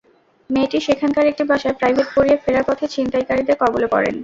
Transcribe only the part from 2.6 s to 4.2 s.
পথে ছিনতাইকারীদের কবলে পড়েন।